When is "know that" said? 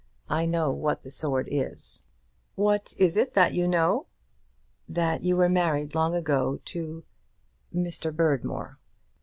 3.67-5.23